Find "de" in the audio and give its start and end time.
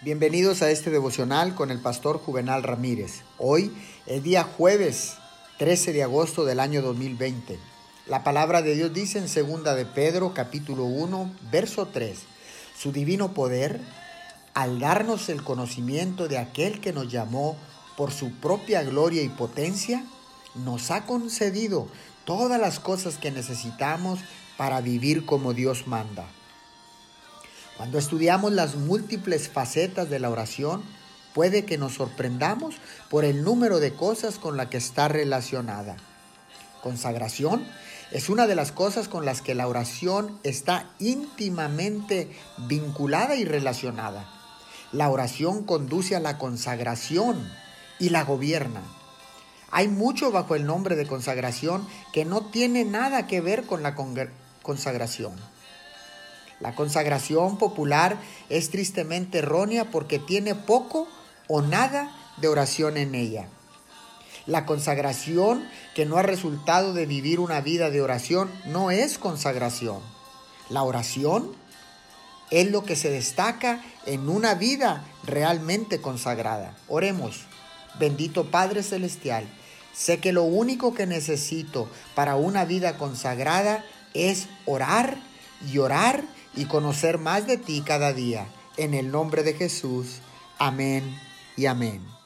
5.92-6.04, 8.62-8.76, 9.74-9.86, 16.28-16.38, 30.10-30.18, 33.78-33.94, 38.48-38.56, 50.96-51.06, 62.38-62.48, 66.94-67.06, 67.90-68.00, 87.46-87.56, 89.42-89.54